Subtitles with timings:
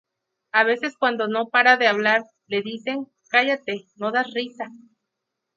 [0.51, 4.65] A veces cuando no para de hablar, le dicen: "¡cállate no das risa!".